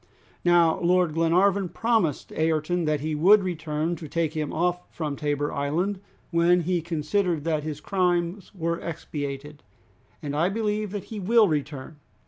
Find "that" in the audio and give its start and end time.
2.85-3.01, 7.43-7.61, 10.89-11.03